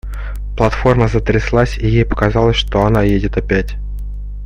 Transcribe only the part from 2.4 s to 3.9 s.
что она едет опять.